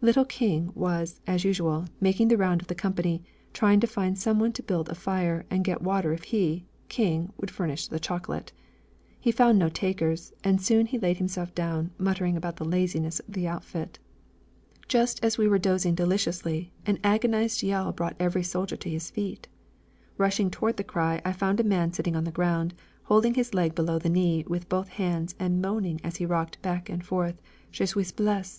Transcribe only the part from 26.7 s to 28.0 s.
and forth, 'Je